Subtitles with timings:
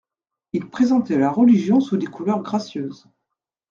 [0.53, 3.05] Il présentait la Religion sous des couleurs gracieuses.